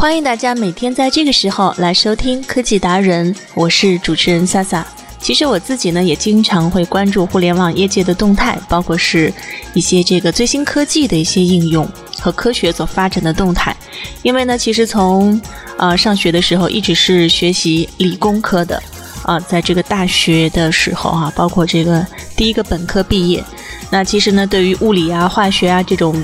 [0.00, 4.84] 欢迎大家每天在这个时候来收听科技达人，我是主持人萨萨。
[5.20, 9.30] 其实我自己呢也经常会关注互联网业界的动态，包括是
[9.74, 11.86] 一些这个最新科技的一些应用
[12.18, 13.76] 和科学所发展的动态。
[14.22, 15.38] 因为呢，其实从
[15.76, 18.82] 呃上学的时候一直是学习理工科的
[19.24, 23.44] 啊，在这个大学的时候啊，包括这个第一个本科毕业，
[23.90, 26.18] 那其实呢对于物理啊、化学啊这种。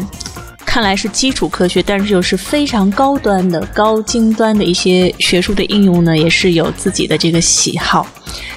[0.77, 8.07] 看来是基础科学，但是又是非常高端的、高精端的一些学术的应用呢，也是有自己的这个喜好。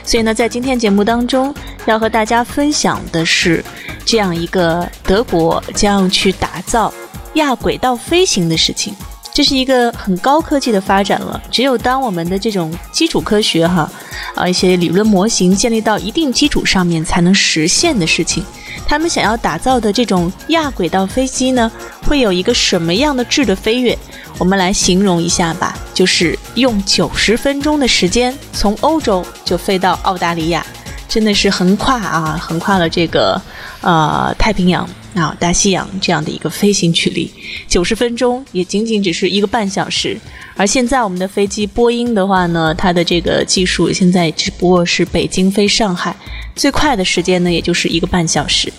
[0.03, 3.63] 所以呢，在今天节目当中，要和大家分享的是
[4.03, 6.93] 这样一个德国将要去打造
[7.35, 8.93] 亚轨道飞行的事情。
[9.31, 11.41] 这是一个很高科技的发展了。
[11.49, 13.89] 只有当我们的这种基础科学哈
[14.35, 18.43] 啊一些理论模型建立到一定基础上面，才能实现的事情。
[18.85, 21.71] 他们想要打造的这种亚轨道飞机呢，
[22.09, 23.95] 会有一个什么样的质的飞跃？
[24.39, 30.65] 我们来形容一下吧，就是用九十分钟的时间从欧洲就飞到澳大利亚，
[31.07, 33.39] 真的是横跨啊，横跨了这个
[33.81, 37.31] 呃太平洋啊大西洋这样的一个飞行距离。
[37.67, 40.19] 九十分钟也仅仅只是一个半小时，
[40.55, 46.15] 而现在我们的飞机波音的话呢，它的这个技术现在只不过是北京飞上海。
[46.55, 48.73] 最快的时间呢，也就是一个半小时。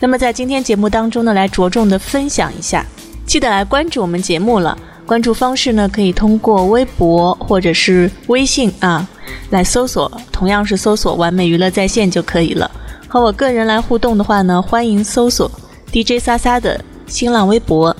[0.00, 2.84] 那么在今天节目当中呢，来着重的分享一下，
[3.26, 4.76] 记得来关注我们节目了。
[5.04, 9.06] 关注方式呢，可以通过微博或者是微信啊，
[9.50, 12.70] 来搜索，同样是搜索“完美娱乐在线”就可以了。
[13.06, 15.50] 和我个人来互动的话呢，欢迎搜索
[15.92, 17.94] DJ 莎莎的新浪微博。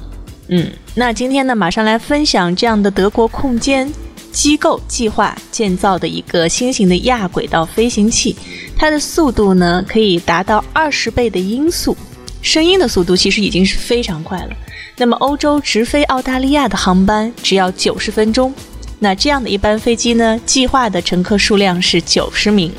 [0.48, 3.92] 嗯，那今天呢，马上来分享这样的德国空间
[4.32, 8.34] 机构计划建造的一个新型的亚轨道飞行器。
[8.76, 11.96] 它的速度呢，可以达到二十倍的音速，
[12.40, 14.50] 声音的速度其实已经是非常快了。
[14.96, 18.52] 那么，欧洲直飞澳大利亚的航班只要九十分钟。
[18.98, 22.70] 那这样的一班飞机呢，计划的乘客数量是九十名。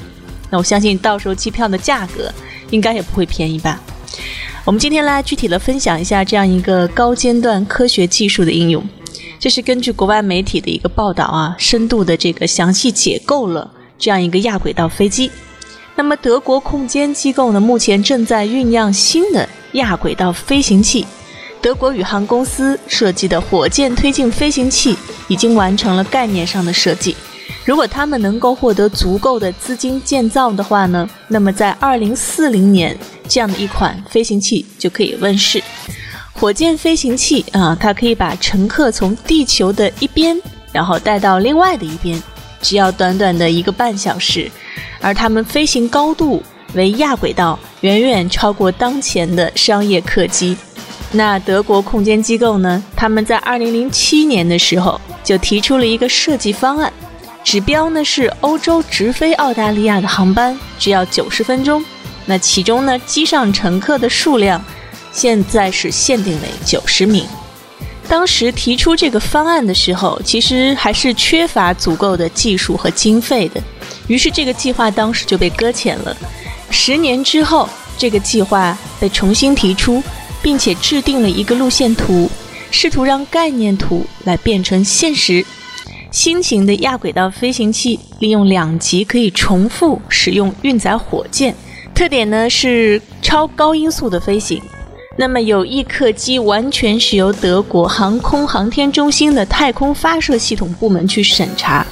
[0.49, 2.31] 那我相信到时候机票的价格
[2.69, 3.81] 应该也不会便宜吧。
[4.63, 8.87] 我们今天来具体的分享一下这样一个高尖端科学技术的应用。
[9.41, 15.31] 这是根据国外媒体的一个报道啊，深度的这个详细解构了这样一个亚轨道飞机。
[15.95, 21.07] 那么，德国空间机构呢，目前正在酝酿新的亚轨道飞行器。
[21.59, 24.95] 德国宇航公司设计的火箭推进飞行器
[25.27, 27.15] 已经完成了概念上的设计。
[27.65, 32.95] 如果他们能够获得足够的资金建造的话呢，那么在2040年，
[33.27, 35.63] 这样的一款飞行器就可以问世。
[36.41, 40.35] 火箭飞行器啊，它可以把乘客从地球的一边，
[40.71, 42.19] 然后带到另外的一边，
[42.63, 44.49] 只要短短的一个半小时。
[44.99, 46.41] 而他们飞行高度
[46.73, 50.57] 为亚轨道，远远超过当前的商业客机。
[51.11, 52.83] 那德国空间机构呢？
[52.95, 56.91] 他们在2007年的时候就提出了一个设计方案，
[57.43, 61.85] 指标呢是欧洲直飞澳大利亚的航班只要90分钟。
[62.25, 64.59] 那其中呢，机上乘客的数量
[65.11, 67.25] 现在是限定为90名。
[68.07, 73.61] 当时提出这个方案的时候，其实还是缺乏足够的技术和经费的。
[74.07, 76.15] 于是这个计划当时就被搁浅了。
[76.69, 80.03] 十年之后，这个计划被重新提出，
[80.41, 82.29] 并且制定了一个路线图，
[82.69, 85.45] 试图让概念图来变成现实。
[86.11, 91.55] 新型的亚轨道飞行器利用两级可以重复使用运载火箭，
[91.95, 94.61] 特点呢是超高音速的飞行。
[95.17, 101.85] 那么有一客机完全是由德国航空航天中心的太空发射系统部门去审查。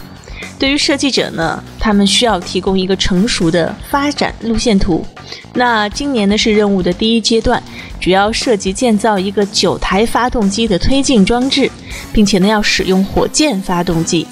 [0.57, 5.05] 对于设计者呢，他们需要提供一个成熟的发展路线图。
[5.53, 7.61] 那今年呢是任务的第一阶段，
[7.99, 11.69] 主要涉及建造一个九台发动机的推进装置，
[12.11, 14.25] 并且呢要使用火箭发动机。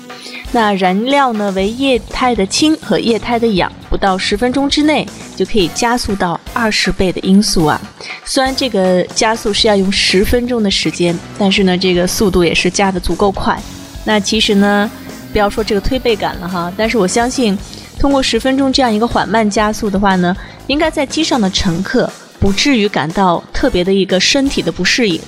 [0.52, 7.80] 那燃料呢为液态的氢和液态的氧，不到十分钟之内就可以加速到二十倍的音速啊！
[8.26, 13.58] 虽然这个加速是要用十分钟的时间，但是呢这个速度也是加的足够快。
[14.04, 14.90] 那其实呢。
[15.34, 17.56] 不要说这个推背感了哈，但是我相信，
[18.00, 20.36] 通过十分钟这样一个缓慢加速的话呢，
[20.68, 22.10] 应该在机上的乘客
[22.40, 25.20] 不至于感到特别的一个身体的不适应。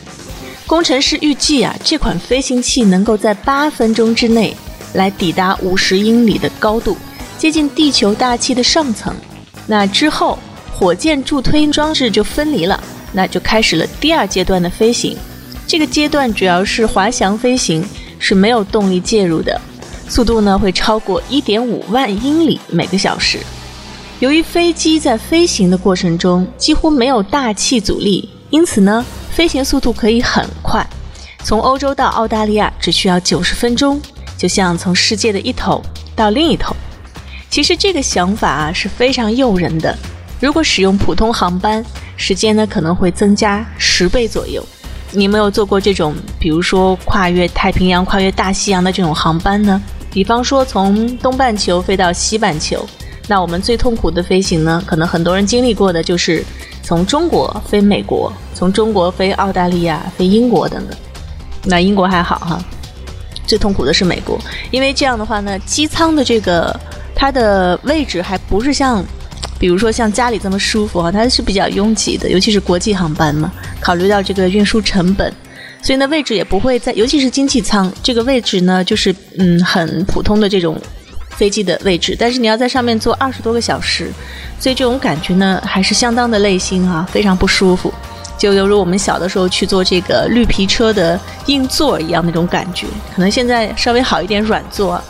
[0.65, 4.55] 工程师预计啊，这款飞行器能够在八分钟之内
[4.93, 6.97] 来抵达五十英里的高度，
[7.37, 9.13] 接近地球大气的上层。
[9.67, 10.39] 那之后，
[10.79, 12.81] 火箭助推装置就分离了，
[13.11, 15.17] 那就开始了第二阶段的飞行。
[15.67, 17.85] 这个阶段主要是滑翔飞行，
[18.17, 19.59] 是没有动力介入的。
[20.07, 23.39] 速度呢会超过一点五万英里每个小时。
[24.21, 30.87] 由于飞机在飞行的过程中几乎没有大气阻力，因此呢飞行速度可以很快。
[31.43, 33.99] 从欧洲到澳大利亚只需要九十分钟，
[34.37, 35.83] 就像从世界的一头
[36.15, 36.73] 到另一头。
[37.49, 39.93] 其实这个想法啊是非常诱人的。
[40.39, 41.83] 如果使用普通航班，
[42.15, 44.65] 时间呢可能会增加十倍左右。
[45.11, 49.81] 你没有坐过这种，比如说跨越太平洋、跨越大西洋的这种航班呢？
[50.11, 52.87] 比方说，从东半球飞到西半球，
[53.27, 54.81] 那我们最痛苦的飞行呢？
[54.85, 56.43] 可能很多人经历过的就是
[56.81, 60.97] 从中国飞美国，从中国飞澳大利亚、飞英国等等。
[61.63, 62.63] 那英国还好哈，
[63.45, 64.39] 最痛苦的是美国，
[64.71, 66.79] 因为这样的话呢，机舱的这个
[67.13, 69.03] 它的位置还不是像，
[69.59, 73.51] 比如说像家里这么舒服哈，它是比较拥挤的，尤其是国际航班嘛，
[73.81, 75.31] 考虑到这个运输成本。
[75.81, 80.77] 所以呢，位置也不会在，尤其是经济舱这个位置呢，就是嗯很普通的这种
[81.29, 82.15] 飞机的位置。
[82.19, 84.11] 但是你要在上面坐二十多个小时，
[84.59, 87.93] 所以这种感觉呢还是相当的累心啊，非常不舒服，
[88.37, 92.85] 就犹如我们小的时候去坐这个绿皮车的硬座一样那种感觉。
[93.15, 95.01] 可能现在稍微好一点软座，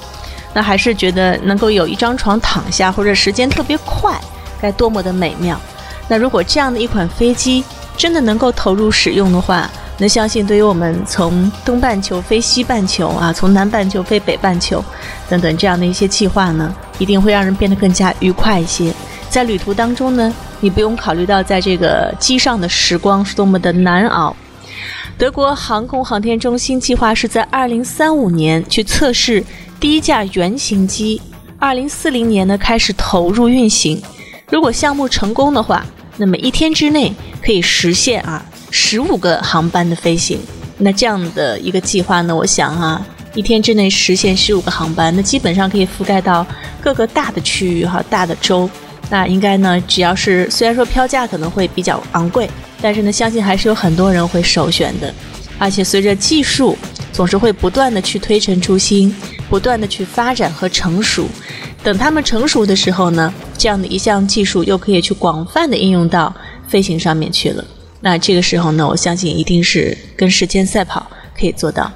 [0.54, 4.16] 那还是觉得能够有一张床躺下或者时间特别快，
[4.62, 5.60] 该多么的美妙。
[6.08, 7.64] 那如果这样的一款飞机
[7.98, 14.84] 真的能够投入使用的话，那相信，对于我们从东半球飞西半球啊，从南半球飞北半球，
[15.28, 18.94] 等等这样的一些计划呢，一定会让人变得更加愉快一些。
[19.30, 24.36] 在旅途当中呢，你不用考虑到在这个机上的时光是多么的难熬。
[25.18, 29.44] 德国航空航天中心计划是在2035年去测试
[29.80, 31.22] 第一架原型机
[31.60, 34.02] ，2040年呢开始投入运行。
[34.50, 35.86] 如果项目成功的话，
[36.18, 38.44] 那么一天之内可以实现啊。
[38.72, 40.40] 十五个航班的飞行，
[40.78, 42.36] 那这样的一个计划呢？
[42.36, 43.04] 我想啊，
[43.34, 46.46] 一天之内实现十五个航班，那基本上可以覆盖到
[46.80, 48.69] 各个大的区域哈，大的州。
[49.10, 52.48] 那应该呢，只要是虽然说票价可能会比较昂贵，
[52.80, 55.12] 但是呢，相信还是有很多人会首选的。
[55.57, 56.78] 而且随着技术
[57.12, 59.13] 总是会不断的去推陈出新，
[59.50, 61.28] 不断的去发展和成熟。
[61.84, 66.34] 等他们成熟的时候呢，这样的一项技术又可以去广泛的应用到
[66.68, 67.64] 飞行上面去了。
[68.02, 71.92] 那这个时候呢，我相信一定是跟时间赛跑可以做到。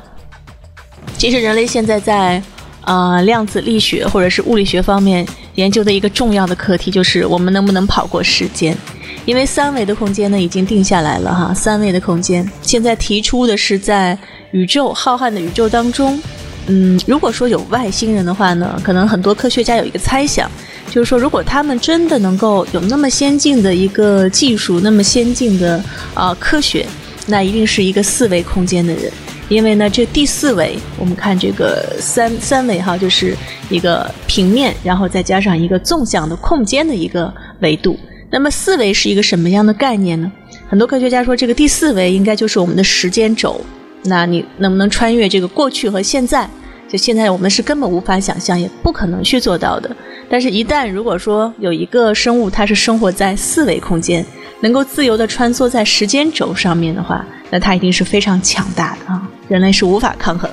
[1.17, 2.41] 其实人类现在在
[2.85, 5.25] 呃量子力学或者是物理学方面
[5.55, 8.77] 研究的一个重要的课题，就是我们能不能跑过时间？
[9.25, 14.17] 因为三维的空间呢已经定下来了哈，三维的空间现在提出的是在
[14.51, 16.21] 宇宙浩瀚的宇宙当中，
[16.67, 20.49] 嗯，如果说有外星人的话呢，可能很多科学家有一个猜想。
[20.89, 25.83] 就是说，如果他们真的能够有那么先进的一个技术，那么先进的
[26.13, 26.85] 啊科学，
[27.25, 29.11] 那一定是一个四维空间的人。
[29.49, 33.35] 因为呢，这第四维，我们看这个三三维哈，就是
[33.69, 37.97] 一个平面，然后再加上一个纵向的空间的一个维度。
[38.29, 40.31] 那么四维是一个什么样的概念呢？
[40.69, 43.59] 很多科学家说，这个第四维应该就是我们的时间轴。
[44.05, 46.49] 那你能不能穿越这个过去和现在？
[46.89, 49.89] 就现在我们是根本无法想象，也不可能去做到的。
[50.29, 54.23] 但是，一旦如果说有一个生物，它是生活在四维空间，
[54.59, 59.27] 能够自由地穿梭在时间轴上面的话，那它一定是非常强大的啊！
[59.47, 60.49] 人类是无法抗衡。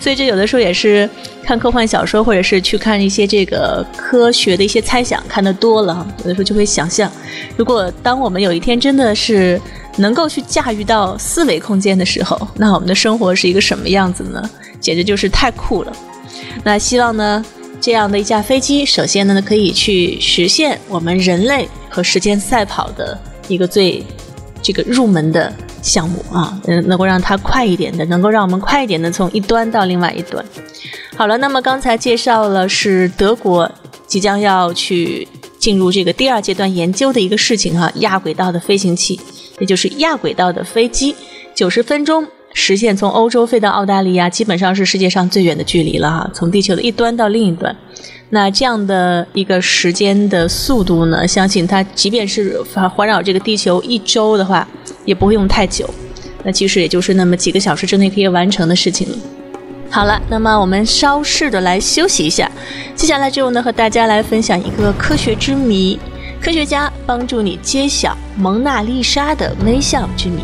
[0.00, 1.08] 所以，这有的时候也是
[1.42, 7.10] 看科幻小说，或者是去看一些这个科学的一些猜想，看得多了，有的时候就会想象，
[7.56, 9.60] 如果当我们有一天真的是
[9.96, 14.50] 能够去驾驭到四维空间的时候，那我们的生活是一个什么样子呢？
[14.80, 15.92] 简直就是太酷了。
[16.64, 17.44] 那希望呢？
[17.80, 23.18] 这样的一架飞机，首先呢，可以去实现我们人类和时间赛跑的
[23.48, 24.06] 一个最
[24.62, 30.44] 这个入门的项目啊，嗯，能够让它快一点的，能够让我们快一点的从一端到另外一端。
[31.16, 33.68] 好了，那么刚才介绍了是德国
[34.06, 35.26] 即将要去
[35.58, 39.20] 进入这个第二阶段研究的一个事情哈，亚轨道的飞行器，
[39.62, 41.14] 也就是亚轨道的飞机
[41.54, 47.74] 九十分钟实现从欧洲飞到澳大利亚基本上是世界上最远的距离了哈从地球的一端到另一端。
[48.30, 54.66] 那这样的一个时间的速度呢相信它即便是环环绕这个地球一周的话
[55.04, 55.88] 也不会用太久。
[56.42, 59.16] 那其实也就是那么几个小时之内可以完成的事情了。
[59.88, 62.50] 好了那么我们稍事的来休息一下
[62.96, 65.96] 接下来就呢和大家来分享一个科学之谜。
[66.42, 70.42] 科学家帮助你揭晓蒙娜丽莎的微笑之谜。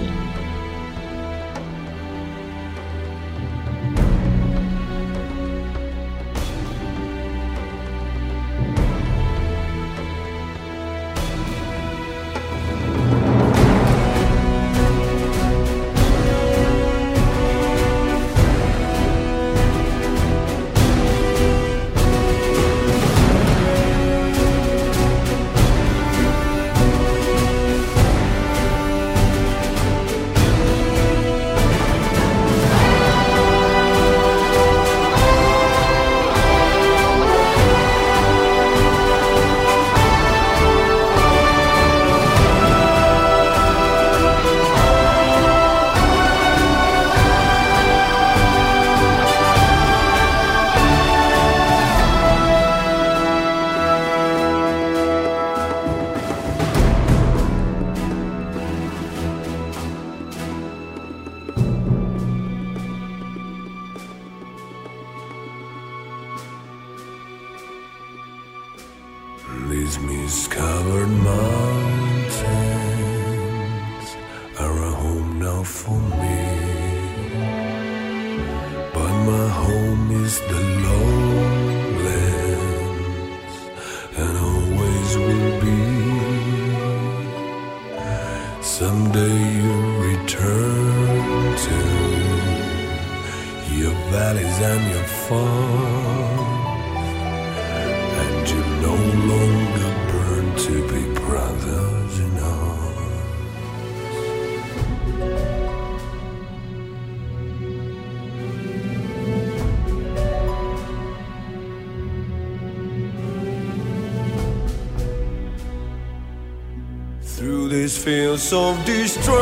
[118.08, 119.34] fields of destruction,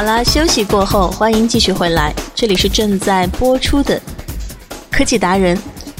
[0.00, 4.00] 好啦，休息过后，欢迎继续回来，这里是正在播出的
[4.90, 5.54] 科技达人。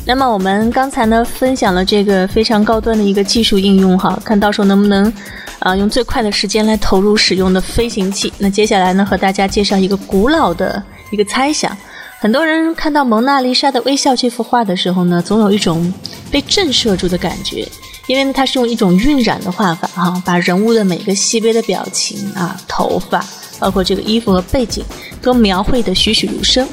[0.07, 5.13] 那么我们刚才呢分享了这个非常高端的一个技术应用哈，看到时候能不能
[5.59, 8.33] 啊、用最快的时间来投入使用的飞行器。
[8.39, 11.77] 那接下来呢和大家介绍一个古老的一个猜想。
[12.19, 15.93] 很多人看到蒙娜丽莎的微笑这幅画的时候呢，总有一种
[16.31, 17.69] 被震慑住的感觉，
[18.07, 23.23] 因为呢它是用一种晕染的画法哈、把人物的每个细微的表情啊、头发，
[23.61, 24.83] 包括这个衣服和背景，
[25.23, 26.67] 都描绘得栩栩如生。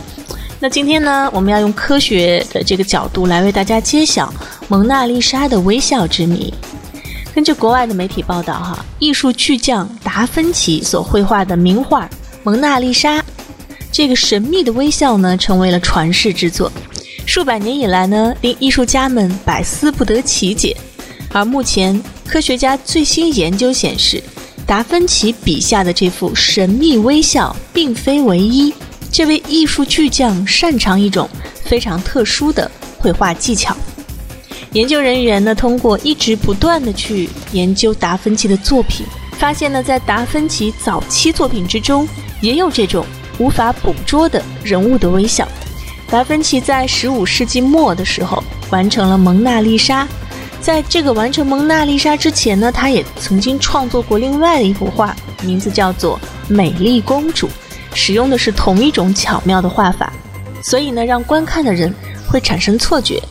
[0.59, 4.33] 那今天呢，我们要用科学的这个角度来为大家揭晓
[4.67, 6.51] 蒙娜丽莎的微笑之谜。
[7.35, 12.05] 根据国外的媒体报道，哈，艺术巨匠达芬奇所绘画的名画
[12.41, 13.19] 《蒙娜丽莎》，
[13.91, 16.71] 这个神秘的微笑呢，成为了传世之作。
[17.27, 20.75] 数百年以来呢，令艺术家们百思不得其解。
[21.31, 24.23] 而目前，科学家最新研究显示，
[24.67, 28.73] 达芬奇笔下的这幅神秘微笑并非唯一。
[29.09, 31.27] 这位艺术巨匠擅长一种
[31.63, 33.75] 非常特殊的绘画技巧。
[34.73, 39.05] 研究人员呢，通过一直不断的去研究达芬奇的作品，
[39.39, 42.05] 发现呢，在达芬奇早期作品之中，
[42.41, 43.05] 也有这种
[43.39, 45.47] 无法捕捉的人物的微笑。
[46.09, 50.03] 达芬奇在十五世纪末的时候完成了《蒙娜丽莎》，
[50.61, 56.19] 在这个完成《蒙娜丽莎》之前呢，他也曾经创作过另外的一幅画，名字叫做
[56.53, 57.47] 《美丽公主》，
[57.93, 60.11] 使用的是同一种巧妙的画法，
[60.61, 61.93] 所以呢，让观看的人
[62.27, 63.21] 会产生错觉。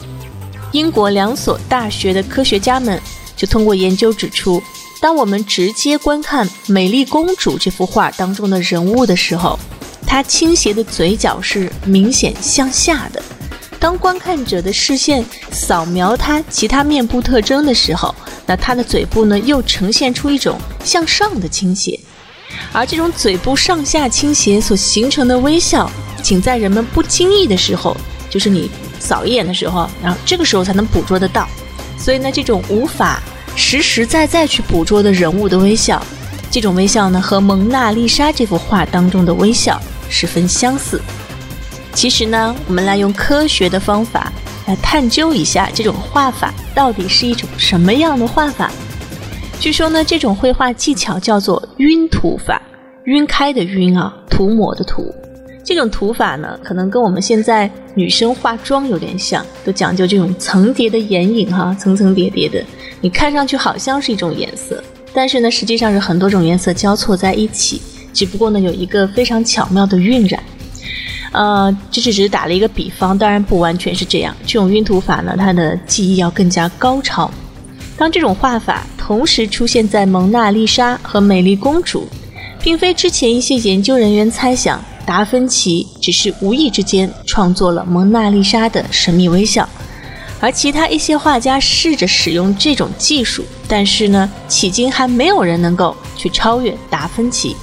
[0.72, 3.00] 英国两所大学的科学家们
[3.36, 4.62] 就通过研究指出，
[5.00, 9.58] 当我们直接观看《美丽公主》这幅画当中的人物的时候，
[10.06, 13.20] 她倾斜的嘴角是明显向下的；
[13.78, 18.14] 当观看者的视线扫描他其他面部特征的时候，
[18.46, 21.98] 那他的嘴部呢又呈现出一种向上的倾斜。
[22.72, 25.90] 而这种嘴部上下倾斜所形成的微笑，
[26.22, 27.96] 仅在人们不经意的时候，
[28.30, 31.46] 就是你扫一眼的时候，然后这个时候才能捕捉得到。
[31.98, 33.22] 所以呢，这种无法
[33.54, 36.04] 实实在在去捕捉的人物的微笑，
[36.50, 41.00] 这种微笑呢，和蒙娜丽莎这幅画当中的微笑十分相似。
[41.96, 44.30] 其实呢，我们来用科学的方法
[44.66, 48.70] 来探究一下这种画法到底是一种什么样的画法。
[49.58, 52.60] 据说呢，这种绘画技巧叫做晕涂法，
[53.04, 55.10] 晕开的晕啊，涂抹的涂。
[55.64, 62.62] 这种涂法呢，可能跟我们现在女生化妆有点像，都讲究这种层叠的眼影哈，层层叠叠的，
[63.00, 67.80] 你看上去好像是一种颜色，但是呢，实际上是很多种颜色交错在一起，
[68.12, 70.42] 只不过呢，有一个非常巧妙的晕染。
[71.32, 74.34] 呃，这是只是打了一个比方，当然不完全是这样。
[74.46, 77.30] 这种晕涂法呢，它的技艺要更加高超。
[77.98, 82.06] 当这种画法同时出现在蒙娜丽莎和美丽公主，
[82.62, 89.68] 并非之前一些研究人员猜想达芬奇只是无意之间创作了蒙娜丽莎的神秘微笑，
[90.40, 97.56] 而其他一些画家试着使用这种技术，但是呢，迄今还没有人能够去超越达芬奇。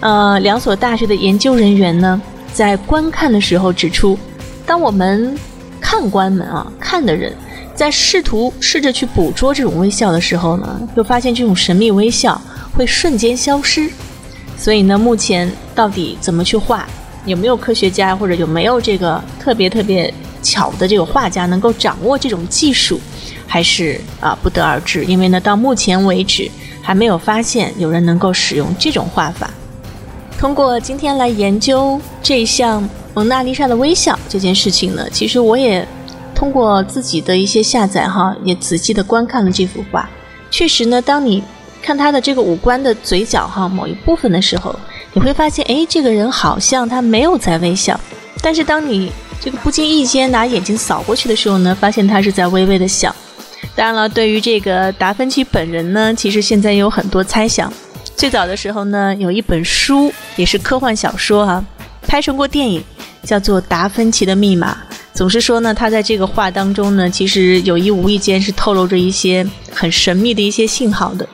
[0.00, 2.20] 呃，两所大学的研究人员呢，
[2.52, 4.18] 在观看的时候指出，
[4.66, 5.36] 当我们
[5.80, 7.32] 看官们啊看的人。
[7.72, 12.38] 在试图试着去捕捉这种微笑的时候呢，又发现这种神秘微笑
[12.76, 13.90] 会瞬间消失。
[14.58, 16.86] 所以呢，目前到底怎么去画，
[17.24, 23.00] 有没有科学家或者有没有这个特别特别巧的这个画家能够掌握这种技术，
[23.46, 25.02] 还是啊不得而知。
[25.06, 26.50] 因为呢，到目前为止
[26.82, 29.50] 还没有发现有人能够使用这种画法。
[30.40, 35.86] 通过今天来研究这项蒙娜丽莎的微笑这件事情呢，其实我也。
[36.34, 40.08] 通过自己的一些下载哈，也仔细的观看了这幅画。
[40.50, 41.44] 确实呢，当你
[41.82, 44.74] 看他的这个五官的嘴角哈某一部分的时候，
[45.12, 48.00] 你会发现，哎，这个人好像他没有在微笑。
[48.40, 53.14] 但是当你这个不经意间拿眼睛扫过去的时候呢，发现他是在微微的笑。
[53.76, 57.70] 当然了，对于这个达芬奇本人呢，其实现在也有很多猜想。
[58.20, 61.64] 最早的时候呢，有一本书也是科幻小说哈，
[62.02, 62.84] 拍成过电影，
[63.22, 64.76] 叫做《达芬奇的密码》。
[65.14, 71.26] 总是说呢，他在这个画当中呢，其实有意无意间是透露着一些很神秘的一些信号的。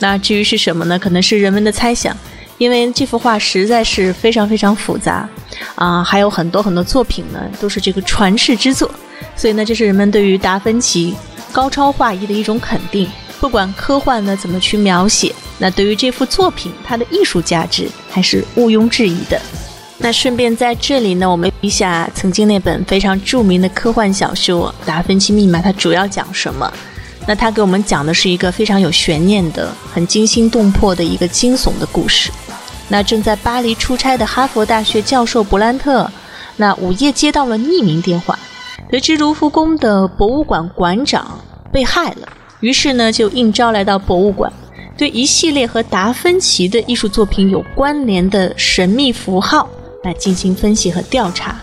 [0.00, 0.98] 那至于是什么呢？
[0.98, 2.12] 可能是人们的猜想，
[2.58, 5.28] 因为这幅画实在是非常非常复杂
[5.76, 8.90] 啊，还有很多很多作品呢都是这个传世之作，
[9.36, 11.14] 所以呢，这是人们对于达芬奇
[11.52, 13.08] 高超画艺的一种肯定。
[13.42, 19.42] 不管科幻呢怎么去描写，那对于这幅作品它的艺术价值还是毋庸置疑的。
[19.98, 26.72] 那顺便在这里呢，我们一下曾经那本非常著名的科幻小说《达芬奇密码》，它主要讲什么？
[27.26, 32.30] 那它给我们讲的是一个非常有悬念的、很惊心动魄的一个惊悚的故事。
[32.88, 36.08] 那正在巴黎出差的哈佛大学教授布兰特，
[36.56, 38.38] 那午夜接到了匿名电话，
[38.88, 41.40] 得知卢浮宫的博物馆馆长
[41.72, 42.28] 被害了，
[42.62, 44.50] 于是呢就应招来到博物馆，
[44.96, 49.68] 对一系列和达芬奇的艺术作品有关联的神秘符号。
[50.04, 51.60] 来进行分析和调查，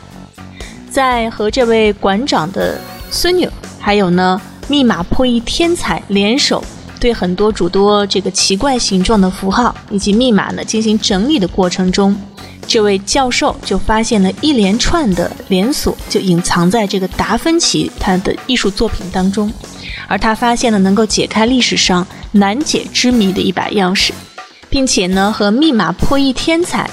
[0.89, 2.79] 在和这位馆长的
[3.11, 3.45] 孙女，
[3.77, 6.63] 还有呢密码破译天才联手，
[6.99, 12.15] 对很多诸多这个奇怪形状的符号以及密码呢进行整理的过程中，
[12.67, 19.51] 这位教授就发现了一连串的连锁，就隐藏在这个达芬奇他的艺术作品当中，
[20.07, 24.11] 而他发现了能够解开历史上难解之谜的一把钥匙，
[24.69, 26.89] 并且呢和密码破译天才。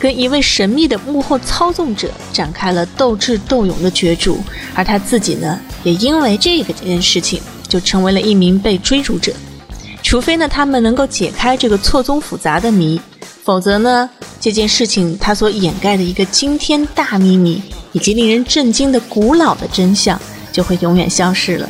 [0.00, 4.38] 跟一位神秘的幕后操纵者展开了斗智斗勇的角逐，
[4.72, 9.32] 而他自己呢，也因为这个这件事情，就成为了一名被追逐者。
[10.08, 12.98] 除非呢，他们能够解开这个错综复杂的谜，
[13.44, 14.08] 否则呢，
[14.40, 17.60] 这件事情它所掩盖的一个惊天大秘密，
[17.92, 20.18] 以及令人震惊的古老的真相，
[20.50, 21.68] 就会永远消失了。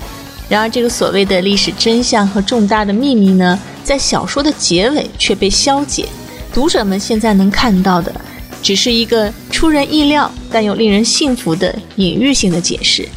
[0.48, 6.09] 然而，这个所谓的历史真相和重大的秘密呢，在小说的结尾却被消解。
[6.55, 8.14] 读者们现在能看到的，
[8.62, 13.09] 只是一个出人意料但又令人信服的隐喻性的解释。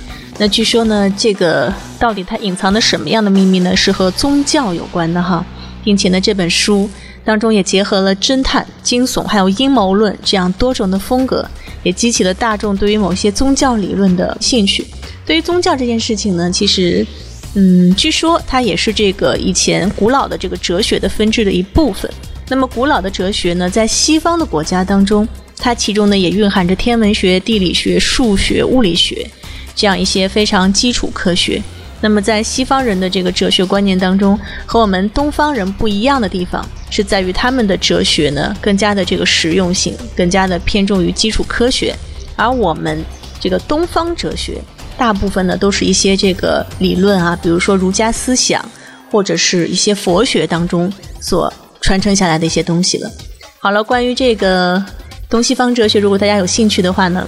[0.42, 3.76] 那据说呢，这个到底它隐藏的什么样的秘密呢？
[3.76, 5.46] 是和宗教有关的哈，
[5.84, 6.90] 并且呢，这本书
[7.24, 11.48] 当中也结合了侦探、惊悚还有阴谋论这样多种的风格，
[11.84, 14.84] 也激起了大众对于某些宗教理论的兴趣。
[15.28, 17.06] 对于宗教这件事情呢，其实，
[17.54, 22.12] 嗯，据说它也是这个以前古老的这个哲学的分支的一部分。
[22.50, 25.28] 那么古老的哲学呢，在西方的国家当中，
[25.60, 29.30] 它其中呢也蕴含着天文学、地理学、数学、物理学
[29.76, 31.62] 这样一些非常基础科学。
[32.02, 41.96] 那么在西方人的这个哲学观念当中，和我们东方人不一样的地方，是在于他们的哲学呢更加的这个实用性，更加的偏重于基础科学，
[42.36, 43.04] 而我们
[43.40, 44.62] 这个东方哲学
[44.98, 48.64] 大部分呢都是一些这个理论啊，比如说儒家思想
[49.12, 51.52] 或者是一些佛学当中所。
[51.84, 53.12] 传承下来的一些东西了。
[53.58, 54.86] 好了，关于这个
[55.28, 57.28] 东西方哲学，如果大家有兴趣的话呢，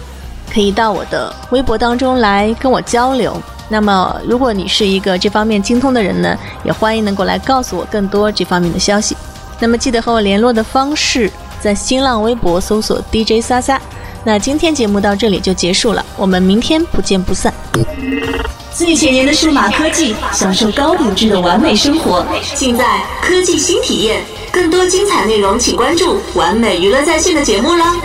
[0.52, 3.40] 可以到我的微博当中来跟我交流。
[3.70, 9.16] 那么，如果你是一个这方面精通的人呢，也欢迎能够来告诉我更多这方面的消息。
[9.60, 13.82] 那么，记得和我联络的方式，在新浪微博搜索 DJ 撒撒。
[14.24, 17.54] 那今天节目到这里就结束了，我们明天不见不散。
[18.74, 22.26] 最前沿的数码科技，享受高品质的完美生活，
[22.56, 24.22] 尽在科技新体验。
[24.52, 27.96] 更多精彩内容，请关注完美娱乐在线的节目啦。